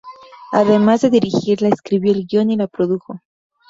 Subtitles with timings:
[0.51, 3.21] Además de dirigirla, escribió el guion y la produjo.